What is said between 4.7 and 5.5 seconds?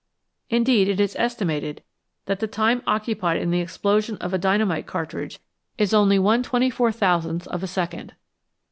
cartridge